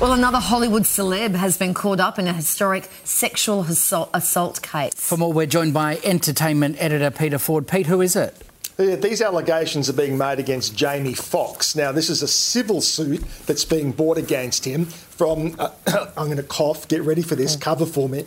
[0.00, 4.92] Well, another Hollywood celeb has been caught up in a historic sexual assault, assault case.
[4.94, 7.66] For more, we're joined by entertainment editor Peter Ford.
[7.66, 8.40] Pete, who is it?
[8.76, 11.74] These allegations are being made against Jamie Foxx.
[11.74, 15.70] Now, this is a civil suit that's being brought against him from, uh,
[16.16, 18.24] I'm going to cough, get ready for this, cover for me.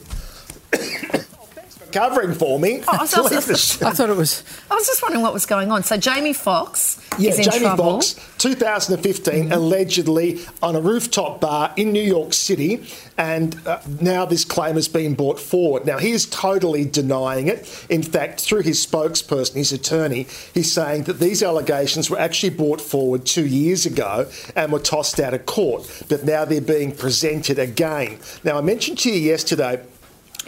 [1.93, 2.83] Covering for me.
[2.85, 3.11] Oh, I, was
[3.47, 4.43] just, I thought it was.
[4.69, 5.83] I was just wondering what was going on.
[5.83, 8.01] So Jamie Foxx yeah, Jamie trouble.
[8.01, 9.51] Foxx, 2015, mm-hmm.
[9.51, 12.83] allegedly on a rooftop bar in New York City,
[13.17, 15.85] and uh, now this claim has been brought forward.
[15.85, 17.85] Now he is totally denying it.
[17.89, 22.81] In fact, through his spokesperson, his attorney, he's saying that these allegations were actually brought
[22.81, 27.59] forward two years ago and were tossed out of court, but now they're being presented
[27.59, 28.19] again.
[28.43, 29.81] Now I mentioned to you yesterday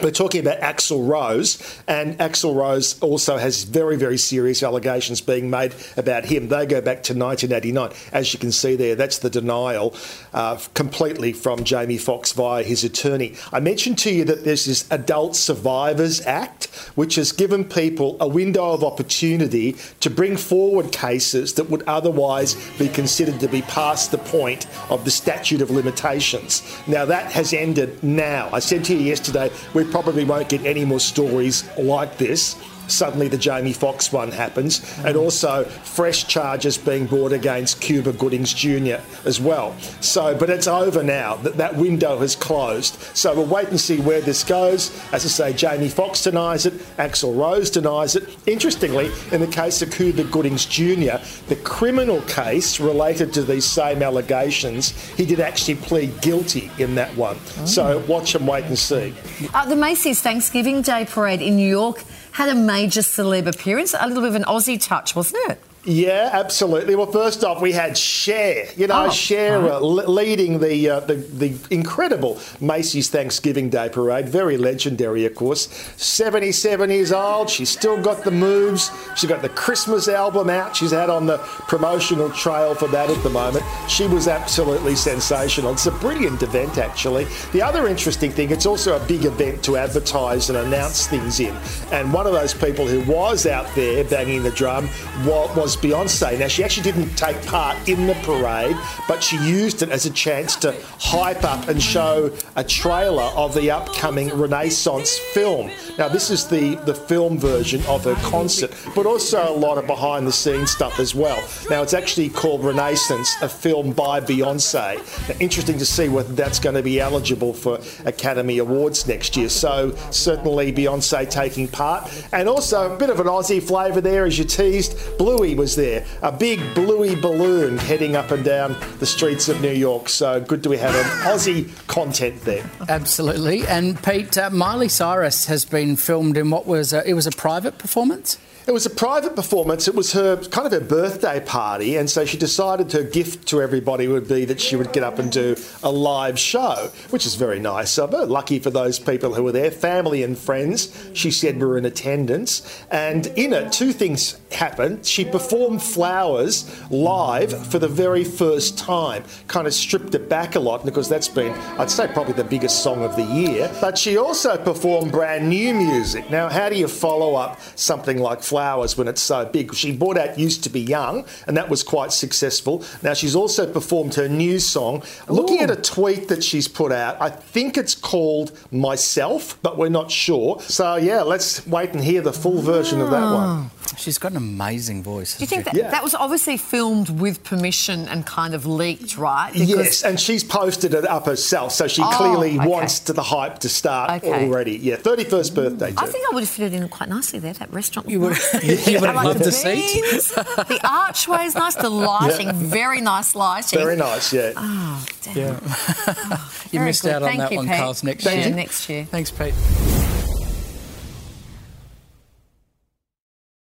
[0.00, 5.50] we're talking about Axl Rose, and Axl Rose also has very, very serious allegations being
[5.50, 6.48] made about him.
[6.48, 7.92] They go back to 1989.
[8.12, 9.94] As you can see there, that's the denial
[10.32, 13.34] uh, completely from Jamie Foxx via his attorney.
[13.52, 18.28] I mentioned to you that there's this Adult Survivors Act, which has given people a
[18.28, 24.10] window of opportunity to bring forward cases that would otherwise be considered to be past
[24.10, 26.62] the point of the statute of limitations.
[26.86, 28.50] Now, that has ended now.
[28.52, 32.56] I said to you yesterday, we we probably won't get any more stories like this
[32.88, 38.52] suddenly the Jamie Foxx one happens, and also fresh charges being brought against Cuba Goodings
[38.52, 38.96] Jr.
[39.24, 39.76] as well.
[40.00, 41.36] So, but it's over now.
[41.36, 42.94] That that window has closed.
[43.16, 44.90] So we'll wait and see where this goes.
[45.12, 48.36] As I say, Jamie Foxx denies it, Axl Rose denies it.
[48.46, 54.02] Interestingly, in the case of Cuba Goodings Jr., the criminal case related to these same
[54.02, 57.36] allegations, he did actually plead guilty in that one.
[57.58, 57.66] Oh.
[57.66, 59.14] So watch and wait and see.
[59.52, 62.02] Uh, the Macy's Thanksgiving Day Parade in New York
[62.34, 65.60] had a major celeb appearance, a little bit of an Aussie touch, wasn't it?
[65.86, 66.96] Yeah, absolutely.
[66.96, 68.66] Well, first off, we had Cher.
[68.74, 69.70] You know, oh, Cher right.
[69.70, 74.26] uh, leading the, uh, the, the incredible Macy's Thanksgiving Day Parade.
[74.26, 75.68] Very legendary, of course.
[75.98, 77.50] Seventy-seven years old.
[77.50, 78.90] She's still got the moves.
[79.14, 80.74] She's got the Christmas album out.
[80.74, 81.36] She's out on the
[81.68, 83.64] promotional trail for that at the moment.
[83.86, 85.72] She was absolutely sensational.
[85.72, 87.26] It's a brilliant event, actually.
[87.52, 91.54] The other interesting thing, it's also a big event to advertise and announce things in.
[91.92, 94.88] And one of those people who was out there banging the drum
[95.26, 96.38] was was Beyonce.
[96.38, 98.76] Now, she actually didn't take part in the parade,
[99.08, 103.54] but she used it as a chance to hype up and show a trailer of
[103.54, 105.70] the upcoming Renaissance film.
[105.98, 109.86] Now, this is the, the film version of her concert, but also a lot of
[109.86, 111.42] behind the scenes stuff as well.
[111.70, 115.28] Now, it's actually called Renaissance, a film by Beyonce.
[115.28, 119.48] Now, interesting to see whether that's going to be eligible for Academy Awards next year.
[119.48, 124.38] So, certainly Beyonce taking part, and also a bit of an Aussie flavour there, as
[124.38, 124.96] you teased.
[125.18, 129.72] Bluey was there, a big bluey balloon heading up and down the streets of New
[129.72, 130.08] York.
[130.08, 132.68] So good do we have an Aussie content there.
[132.88, 133.66] Absolutely.
[133.66, 137.32] And Pete, uh, Miley Cyrus has been filmed in what was a, it was a
[137.32, 138.38] private performance.
[138.66, 139.88] It was a private performance.
[139.88, 143.60] It was her kind of her birthday party, and so she decided her gift to
[143.60, 147.34] everybody would be that she would get up and do a live show, which is
[147.34, 148.24] very nice of her.
[148.24, 150.98] Lucky for those people who were there, family and friends.
[151.12, 155.04] She said were in attendance, and in it, two things happened.
[155.04, 160.60] She performed Flowers live for the very first time, kind of stripped it back a
[160.60, 163.70] lot because that's been, I'd say, probably the biggest song of the year.
[163.80, 166.28] But she also performed brand new music.
[166.28, 169.74] Now, how do you follow up something like flowers when it's so big.
[169.74, 172.84] She brought out Used to Be Young, and that was quite successful.
[173.02, 175.02] Now, she's also performed her new song.
[175.28, 179.88] Looking at a tweet that she's put out, I think it's called Myself, but we're
[179.88, 180.60] not sure.
[180.62, 183.70] So, yeah, let's wait and hear the full version of that one.
[183.96, 185.33] She's got an amazing voice.
[185.36, 185.90] Do you think that, yeah.
[185.90, 189.52] that was obviously filmed with permission and kind of leaked, right?
[189.52, 189.68] Because...
[189.68, 192.68] Yes, and she's posted it up herself, so she oh, clearly okay.
[192.68, 194.46] wants to the hype to start okay.
[194.46, 194.76] already.
[194.76, 195.90] Yeah, 31st birthday.
[195.90, 195.96] Too.
[195.98, 198.08] I think I would have fitted in quite nicely there, that restaurant.
[198.08, 200.02] You would, you would have like loved the, the seat.
[200.34, 202.52] the archway is nice, the lighting, yeah.
[202.54, 203.78] very nice lighting.
[203.78, 204.52] Very nice, yeah.
[204.56, 205.36] Oh, damn.
[205.36, 205.60] Yeah.
[205.62, 207.14] Oh, you missed good.
[207.14, 207.76] out on Thank that you, one, Pete.
[207.76, 208.48] Carl's next Thank year.
[208.48, 208.54] You.
[208.54, 209.04] Next year.
[209.04, 209.54] Thanks, Pete.